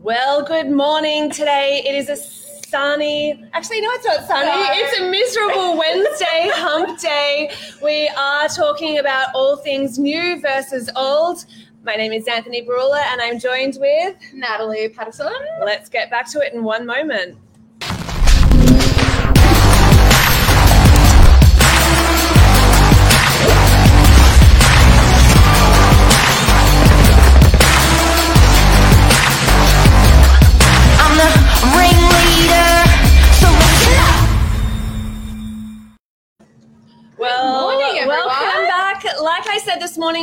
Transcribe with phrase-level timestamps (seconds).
[0.00, 1.82] Well, good morning today.
[1.86, 4.46] It is a sunny, actually, no, it's not sunny.
[4.46, 4.66] No.
[4.70, 7.52] It's a miserable Wednesday, hump day.
[7.82, 11.44] We are talking about all things new versus old.
[11.84, 14.16] My name is Anthony Barula, and I'm joined with.
[14.32, 15.32] Natalie Patterson.
[15.64, 17.38] Let's get back to it in one moment.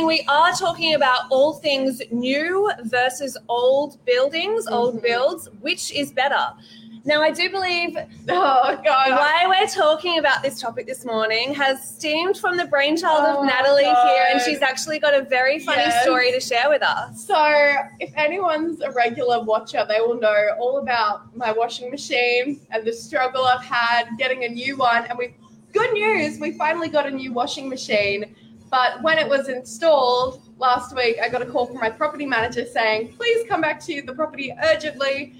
[0.02, 5.02] Morning, we are talking about all things new versus old buildings, old Mhm.
[5.02, 5.48] builds.
[5.60, 6.52] Which is better?
[7.04, 7.96] Now, I do believe
[8.28, 9.10] Oh God.
[9.10, 13.46] why we're talking about this topic this morning has stemmed from the brainchild Oh, of
[13.46, 14.08] Natalie God.
[14.08, 16.02] here, and she's actually got a very funny Yes.
[16.02, 17.24] story to share with us.
[17.26, 22.84] So, if anyone's a regular watcher, they will know all about my washing machine and
[22.86, 25.04] the struggle I've had getting a new one.
[25.06, 25.34] And we,
[25.72, 28.36] good news, we finally got a new washing machine.
[28.72, 32.64] But when it was installed last week, I got a call from my property manager
[32.64, 35.34] saying, "Please come back to the property urgently."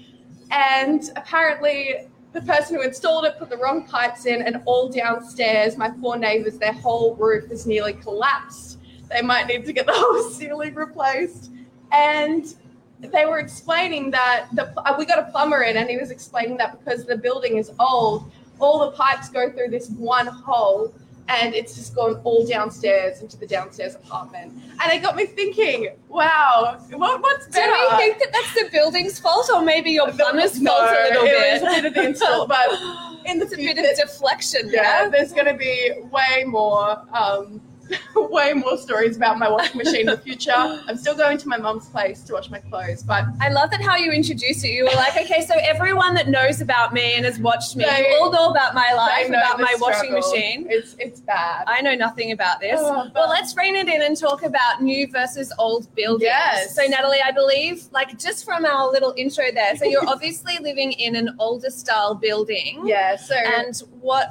[0.51, 5.77] And apparently, the person who installed it put the wrong pipes in, and all downstairs,
[5.77, 8.77] my poor neighbors, their whole roof has nearly collapsed.
[9.09, 11.49] They might need to get the whole ceiling replaced.
[11.91, 12.53] And
[12.99, 16.57] they were explaining that the uh, we got a plumber in, and he was explaining
[16.57, 20.93] that because the building is old, all the pipes go through this one hole,
[21.29, 24.53] and it's just gone all downstairs into the downstairs apartment.
[24.83, 29.19] And it got me thinking, wow, what, what's Do we think that that's the building's
[29.19, 31.61] fault, or maybe your plumber's No, fault a little it bit?
[31.61, 32.67] was a bit of the install, but
[33.25, 34.69] in the it's a bit of deflection.
[34.69, 35.09] yeah, Yeah.
[35.09, 37.61] there's going to be way more, um,
[38.15, 40.51] way more stories about my washing machine in the future.
[40.53, 43.81] I'm still going to my mum's place to wash my clothes, but I love that
[43.81, 44.69] how you introduced it.
[44.69, 48.09] You were like, okay, so everyone that knows about me and has watched me, They-
[48.09, 50.67] you all know about my life, about my washing machine.
[50.69, 51.65] It's it's bad.
[51.67, 52.79] I know nothing about this.
[52.81, 56.23] Oh, but- well, let's rein it in and talk about new versus old buildings.
[56.23, 56.75] Yes.
[56.75, 60.91] So, Natalie, I believe, like, just from our little intro there, so you're obviously living
[60.93, 62.81] in an older style building.
[62.85, 63.15] yeah.
[63.15, 64.29] So And what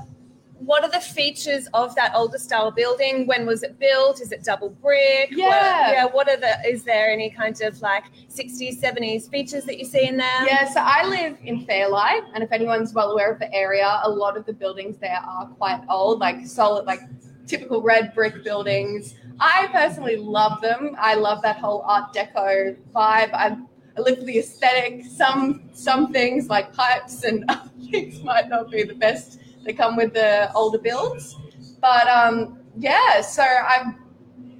[0.65, 3.27] what are the features of that older style building?
[3.27, 4.21] When was it built?
[4.21, 5.31] Is it double brick?
[5.31, 5.93] What- Yeah.
[5.93, 6.05] yeah.
[6.07, 6.55] What are the?
[6.69, 10.47] Is there any kind of like 60s, 70s features that you see in there?
[10.47, 14.11] Yeah, so I live in Fairlight, and if anyone's well aware of the area, a
[14.11, 17.01] lot of the buildings there are quite old, like solid, like
[17.47, 19.15] typical red brick buildings.
[19.41, 20.95] I personally love them.
[20.99, 23.33] I love that whole Art Deco vibe.
[23.35, 23.57] I,
[23.97, 25.05] I live for the aesthetic.
[25.05, 29.97] Some some things like pipes and other things might not be the best that come
[29.97, 31.37] with the older builds,
[31.81, 33.21] but um, yeah.
[33.21, 33.95] So I've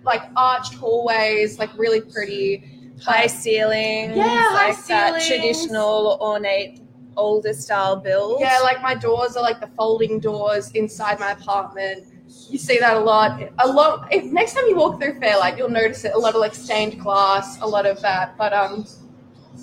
[0.05, 2.69] like arched hallways, like really pretty.
[3.05, 4.17] High ceilings.
[4.17, 6.83] Yeah, high like that traditional ornate
[7.17, 8.41] older style build.
[8.41, 12.05] Yeah, like my doors are like the folding doors inside my apartment.
[12.49, 13.43] You see that a lot.
[13.59, 14.07] A lot.
[14.13, 16.13] If, next time you walk through Fairlight, you'll notice it.
[16.15, 18.37] A lot of like stained glass, a lot of that.
[18.39, 18.87] But um,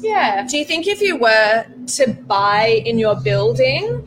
[0.01, 0.45] yeah.
[0.45, 4.05] Do you think if you were to buy in your building,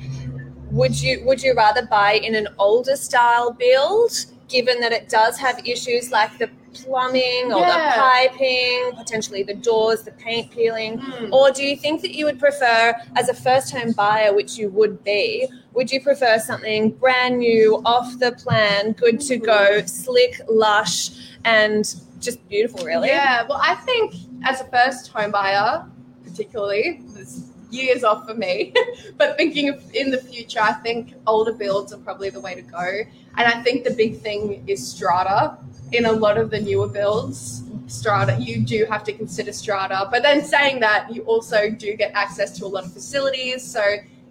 [0.72, 4.12] would you would you rather buy in an older style build,
[4.48, 7.94] given that it does have issues like the plumbing or Yeah.
[7.94, 10.98] the piping, potentially the doors, the paint peeling?
[10.98, 11.30] Mm.
[11.32, 14.70] Or do you think that you would prefer, as a first home buyer, which you
[14.70, 20.40] would be, would you prefer something brand new, off the plan, good to go, slick,
[20.48, 21.10] lush,
[21.44, 23.08] and just beautiful, really?
[23.08, 23.44] Yeah.
[23.46, 25.84] Well, I think as a first home buyer,
[26.24, 28.72] particularly, this years off for me.
[29.16, 32.62] but thinking of in the future, I think older builds are probably the way to
[32.62, 33.02] go.
[33.36, 35.56] And I think the big thing is strata.
[35.92, 40.08] In a lot of the newer builds, strata, you do have to consider strata.
[40.10, 43.62] But then saying that, you also do get access to a lot of facilities.
[43.62, 43.82] So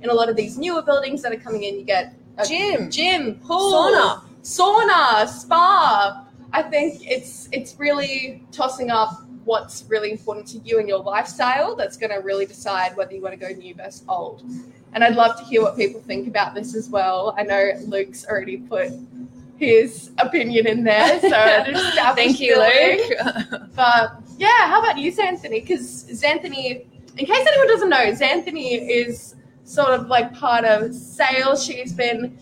[0.02, 2.90] in a lot of these newer buildings that are coming in, you get a Gym.
[2.90, 4.22] gym, pool, Sauna.
[4.42, 6.26] sauna, spa.
[6.54, 11.76] I think it's it's really tossing up what's really important to you and your lifestyle
[11.76, 14.44] that's going to really decide whether you want to go new versus old.
[14.94, 17.34] And I'd love to hear what people think about this as well.
[17.38, 18.92] I know Luke's already put
[19.58, 21.30] his opinion in there, so
[22.16, 23.72] Thank you, Luke.
[23.76, 25.62] but yeah, how about you, Xanthony?
[25.62, 26.86] Because Xanthony,
[27.18, 31.64] in case anyone doesn't know, Xanthony is sort of like part of sales.
[31.64, 32.38] She's been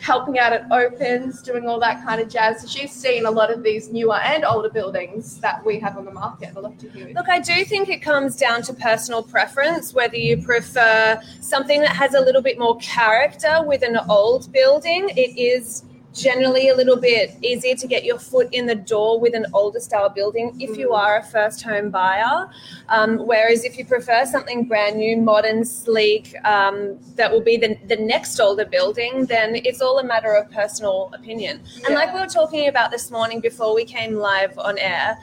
[0.00, 2.62] helping out at opens, doing all that kind of jazz.
[2.62, 6.04] So she's seen a lot of these newer and older buildings that we have on
[6.04, 6.50] the market.
[6.56, 7.08] I'd love to hear.
[7.08, 11.96] Look, I do think it comes down to personal preference, whether you prefer something that
[11.96, 15.08] has a little bit more character with an old building.
[15.16, 15.85] It is
[16.16, 19.78] generally a little bit easier to get your foot in the door with an older
[19.80, 20.98] style building if you Mm.
[20.98, 22.48] are a first home buyer.
[22.88, 27.76] Um, whereas if you prefer something brand new, modern, sleek, um, that will be the,
[27.86, 31.60] the next older building, then it's all a matter of personal opinion.
[31.84, 35.18] And like we were talking about this morning before we came live on air,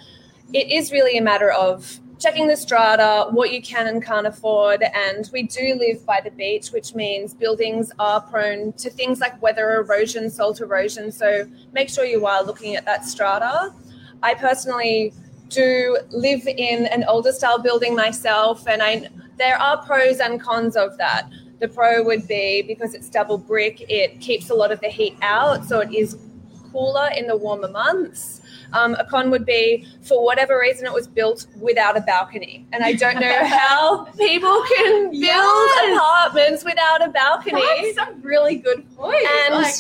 [0.54, 4.82] it is really a matter of checking the strata, what you can and can't afford.
[4.82, 9.40] And we do live by the beach, which means buildings are prone to things like
[9.42, 11.12] weather erosion, salt erosion.
[11.12, 13.74] So make sure you are looking at that strata.
[14.24, 15.14] I personally
[15.50, 20.78] do live in an older style building myself, and I there are pros and cons
[20.78, 21.30] of that.
[21.60, 25.18] The pro would be because it's double brick, it keeps a lot of the heat
[25.22, 26.18] out, so it is
[26.72, 28.42] cooler in the warmer months.
[28.74, 32.66] Um, a con would be, for whatever reason, it was built without a balcony.
[32.74, 35.96] And I don't know how people can build Yes.
[35.98, 37.94] apartments without a balcony.
[37.96, 39.24] That's a really good point.
[39.46, 39.76] And like,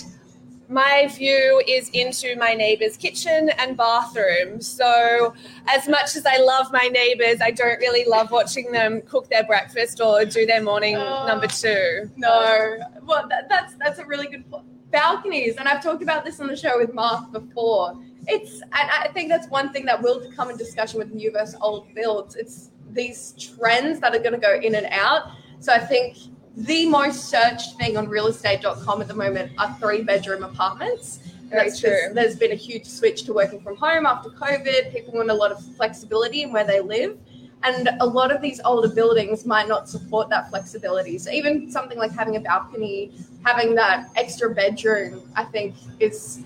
[0.70, 4.62] my view is into my neighbor's kitchen and bathroom.
[4.62, 5.34] So,
[5.68, 9.44] as much as I love my neighbours, I don't really love watching them cook their
[9.44, 11.26] breakfast or do their morning Oh.
[11.28, 12.10] number two.
[12.16, 14.66] No, well, that, that's that's a really good point.
[14.92, 18.00] Balconies, and I've talked about this on the show with Mark before.
[18.28, 21.56] It's, and I think that's one thing that will come in discussion with new versus
[21.62, 22.36] old builds.
[22.36, 25.32] It's these trends that are going to go in and out.
[25.60, 26.18] So I think
[26.56, 31.20] the most searched thing on realestate.com at the moment are three bedroom apartments.
[31.50, 32.14] That's true.
[32.14, 34.94] There's been a huge switch to working from home after COVID.
[34.94, 37.18] People want a lot of flexibility in where they live.
[37.64, 41.18] And a lot of these older buildings might not support that flexibility.
[41.18, 43.12] So even something like having a balcony,
[43.46, 46.44] having that extra bedroom, I think is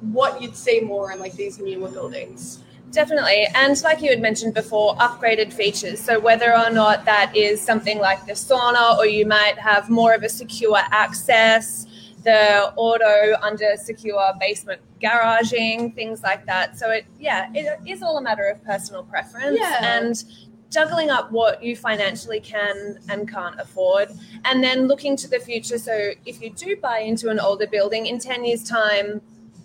[0.00, 2.62] what you'd see more in like these newer buildings.
[2.90, 3.48] Definitely.
[3.54, 5.98] And like you had mentioned before, upgraded features.
[5.98, 10.14] So whether or not that is something like the sauna, or you might have more
[10.14, 11.86] of a secure access,
[12.22, 16.78] the auto under secure basement garaging, things like that.
[16.78, 19.98] So it, yeah, it is all a matter of personal preference Yeah.
[19.98, 20.24] and
[20.70, 24.08] juggling up what you financially can and can't afford.
[24.44, 25.78] And then looking to the future.
[25.78, 29.20] So if you do buy into an older building in 10 years' time,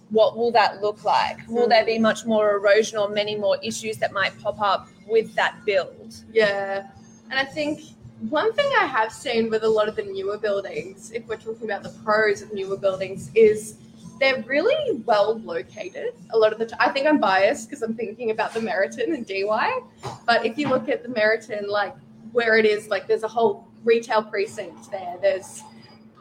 [0.09, 1.37] what will that look like?
[1.47, 2.01] Will there be mm.
[2.01, 6.15] much more erosion or many more issues that might pop up with that build?
[6.31, 6.87] Yeah.
[7.29, 7.81] And I think
[8.29, 11.65] one thing I have seen with a lot of the newer buildings, if we're talking
[11.65, 13.77] about the pros of newer buildings, is
[14.19, 16.13] they're really well located.
[16.31, 19.13] A lot of the time, I think I'm biased because I'm thinking about the Meriton
[19.13, 19.81] and Dee Why.
[20.25, 21.95] But if you look at the Meriton, like
[22.31, 25.17] where it is, like there's a whole retail precinct there.
[25.21, 25.63] There's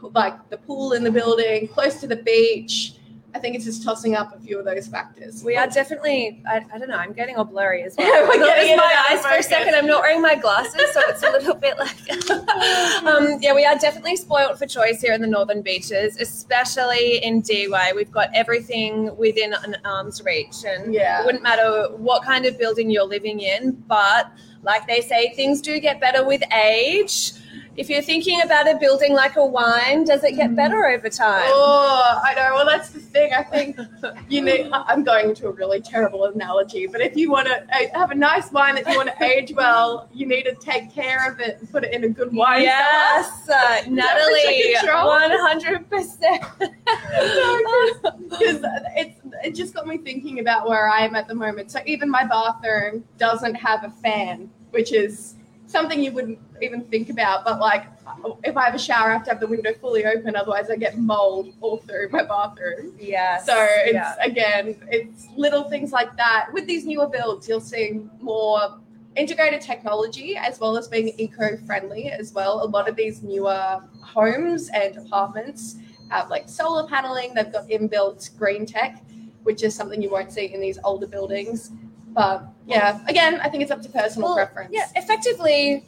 [0.01, 2.93] like the pool in the building, close to the beach.
[3.35, 5.43] I think it's just tossing up a few of those factors.
[5.43, 8.07] We are definitely, I, I don't know, I'm getting all blurry as well.
[8.07, 9.75] Yeah, we're getting my and out of eyes for a second.
[9.75, 12.09] I'm not wearing my glasses, so it's a little bit like.
[13.05, 17.41] um, yeah, we are definitely spoilt for choice here in the Northern Beaches, especially in
[17.41, 17.91] Dee Why.
[17.95, 21.21] We've got everything within an arm's reach, and Yeah.
[21.21, 24.31] it wouldn't matter what kind of building you're living in, but
[24.63, 27.33] like they say, things do get better with age.
[27.79, 31.45] If you're thinking about a building like a wine, does it get better over time?
[31.45, 32.55] Oh, I know.
[32.55, 33.31] Well, that's the thing.
[33.31, 33.77] I think
[34.27, 34.69] you need.
[34.73, 38.51] I'm going into a really terrible analogy, but if you want to have a nice
[38.51, 41.71] wine that you want to age well, you need to take care of it and
[41.71, 42.65] put it in a good wine cellar.
[42.65, 46.43] Yes, uh, Natalie, one hundred percent.
[46.59, 46.73] because
[48.97, 51.71] it's it just got me thinking about where I am at the moment.
[51.71, 55.35] So even my bathroom doesn't have a fan, which is
[55.69, 57.45] something you wouldn't even think about.
[57.45, 57.85] But like,
[58.43, 60.75] if I have a shower, I have to have the window fully open, otherwise I
[60.75, 62.93] get mold all through my bathroom.
[62.99, 63.37] Yeah.
[63.37, 64.15] So it's yeah.
[64.21, 66.49] again, it's little things like that.
[66.51, 68.79] With these newer builds, you'll see more
[69.15, 72.63] integrated technology as well as being eco-friendly as well.
[72.63, 75.75] A lot of these newer homes and apartments
[76.09, 77.35] have like solar paneling.
[77.35, 79.03] They've got inbuilt green tech,
[79.43, 81.71] which is something you won't see in these older buildings.
[82.07, 84.71] But yeah, again, I think it's up to personal Well, preference.
[84.73, 85.83] Yeah, effectively,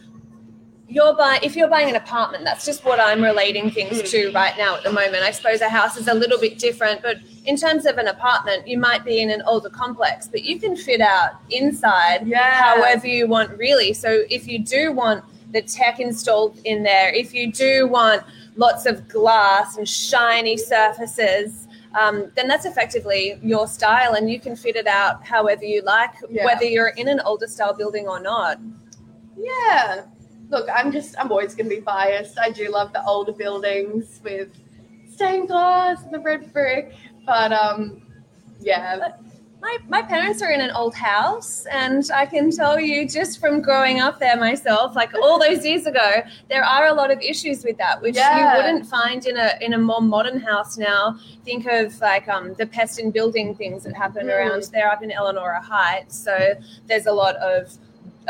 [0.88, 1.40] you're buying.
[1.44, 4.10] If you're buying an apartment, that's just what I'm relating things Mm.
[4.12, 5.24] to right now at the moment.
[5.24, 8.68] I suppose a house is a little bit different, but in terms of an apartment,
[8.68, 12.62] you might be in an older complex, but you can fit out inside Yeah.
[12.62, 13.94] however you want, really.
[13.94, 15.24] So if you do want
[15.54, 18.24] the tech installed in there, if you do want
[18.58, 21.68] lots of glass and shiny surfaces.
[22.00, 26.12] Um, then that's effectively your style, and you can fit it out however you like,
[26.30, 26.46] Yeah.
[26.46, 28.60] whether you're in an older style building or not.
[29.38, 30.04] Yeah.
[30.50, 32.38] Look, I'm just, I'm always going to be biased.
[32.38, 34.50] I do love the older buildings with
[35.12, 36.94] stained glass and the red brick.
[37.26, 38.02] But, um,
[38.60, 39.14] yeah.
[39.62, 43.62] My, my parents are in an old house, and I can tell you just from
[43.62, 47.64] growing up there myself, like all those years ago, there are a lot of issues
[47.64, 48.40] with that, which Yeah.
[48.40, 51.16] you wouldn't find in a in a more modern house now.
[51.46, 54.36] Think of like um, the pest in building things that happen Mm.
[54.36, 56.18] around there up in Elanora Heights.
[56.18, 56.56] So
[56.88, 57.78] there's a lot of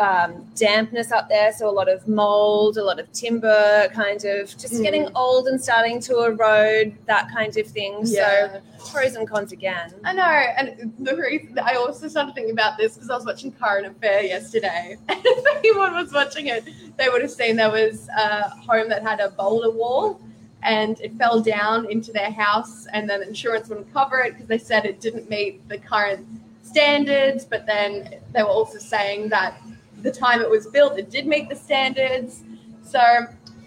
[0.01, 4.49] um, dampness up there, so a lot of mold, a lot of timber, kind of
[4.57, 4.83] just Mm.
[4.83, 7.99] getting old and starting to erode, that kind of thing.
[8.03, 8.59] Yeah.
[8.79, 9.93] So pros and cons again.
[10.03, 13.51] I know, and the reason I also started thinking about this because I was watching
[13.51, 16.63] Current Affair yesterday, and if anyone was watching it,
[16.97, 20.19] they would have seen there was a home that had a boulder wall,
[20.63, 24.57] and it fell down into their house, and then insurance wouldn't cover it because they
[24.57, 26.25] said it didn't meet the current
[26.63, 27.45] standards.
[27.45, 29.61] But then they were also saying that
[30.01, 32.43] the time it was built, it did meet the standards.
[32.83, 32.99] So.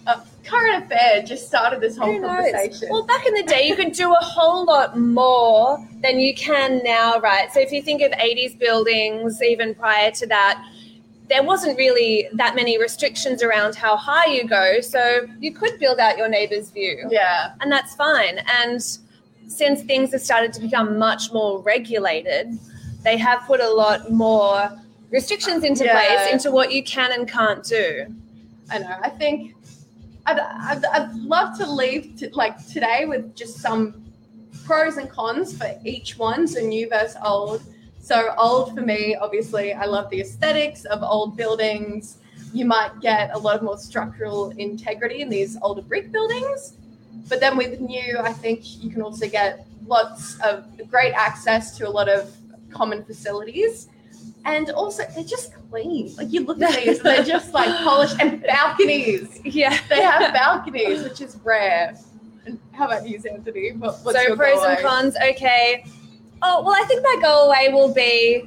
[0.07, 2.88] Uh, current affair just started this whole conversation.
[2.91, 6.83] Well, back in the day, you could do a whole lot more than you can
[6.85, 7.50] now, right?
[7.53, 10.62] So if you think of 80s buildings, even prior to that,
[11.29, 14.81] there wasn't really that many restrictions around how high you go.
[14.81, 17.09] So you could build out your neighbor's view.
[17.11, 18.41] yeah, and that's fine.
[18.61, 18.83] And
[19.47, 22.59] since things have started to become much more regulated,
[23.03, 24.71] they have put a lot more
[25.14, 25.94] restrictions into Yeah.
[25.94, 28.06] place into what you can and can't do.
[28.71, 28.97] I know.
[29.00, 29.54] I think
[30.26, 34.02] I'd, I'd, I'd love to leave to, like today with just some
[34.64, 36.49] pros and cons for each one.
[36.49, 37.62] So new versus old.
[38.00, 42.18] So old for me, obviously, I love the aesthetics of old buildings.
[42.52, 46.75] You might get a lot of more structural integrity in these older brick buildings.
[47.28, 51.88] But then with new, I think you can also get lots of great access to
[51.88, 52.35] a lot of
[52.71, 53.88] common facilities.
[54.47, 56.15] And also, they're just clean.
[56.17, 59.41] Like you look at these, they're just like polished and balconies.
[59.45, 59.79] Yeah.
[59.89, 61.97] They have balconies, which is rare.
[62.47, 63.73] And how about you, Anthony?
[63.73, 65.17] What, what's so pros and cons.
[65.17, 65.85] Okay.
[66.43, 68.45] Oh well, I think my go away will be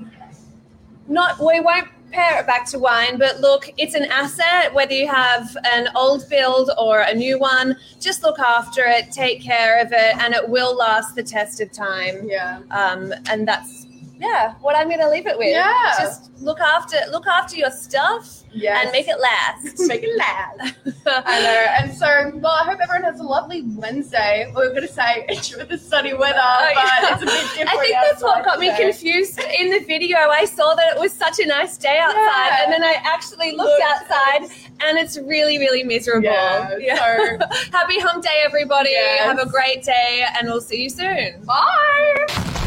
[1.08, 1.40] not.
[1.40, 4.72] We won't pair it back to wine, but look, it's an asset.
[4.74, 9.42] Whether you have an old build or a new one, just look after it, take
[9.42, 12.28] care of it, and it will last the test of time.
[12.30, 12.60] Yeah.
[12.70, 13.87] Um, and that's
[14.20, 15.50] yeah, what I'm going to leave it with.
[15.52, 15.94] Yeah.
[16.00, 18.84] Just look after look after your stuff Yes.
[18.86, 19.80] and make it last.
[19.88, 20.76] make it last.
[21.06, 21.66] I know.
[21.80, 24.52] And so, well, I hope everyone has a lovely Wednesday.
[24.56, 27.14] We are going to say enjoy the sunny weather, Oh, but yeah.
[27.14, 27.70] it's a bit different.
[27.70, 30.18] I think that's what got me confused in the video.
[30.18, 32.64] I saw that it was such a nice day outside, Yeah.
[32.64, 33.84] and then I actually looked Looked.
[34.12, 34.44] outside,
[34.88, 36.24] and it's really, really miserable.
[36.30, 37.38] Yeah,
[37.72, 38.90] Happy hump day, everybody.
[38.92, 39.26] Yes.
[39.26, 41.44] Have a great day, and we'll see you soon.
[41.46, 42.64] Bye.